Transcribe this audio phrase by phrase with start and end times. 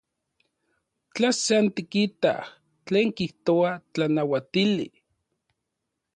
[1.13, 2.41] Tla san tikitaj
[2.85, 4.87] tlen kijtoa tlanauatili.